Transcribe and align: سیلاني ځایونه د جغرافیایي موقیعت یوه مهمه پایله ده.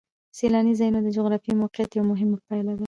سیلاني 0.37 0.73
ځایونه 0.79 0.99
د 1.03 1.07
جغرافیایي 1.17 1.59
موقیعت 1.61 1.89
یوه 1.91 2.07
مهمه 2.11 2.37
پایله 2.47 2.73
ده. 2.77 2.79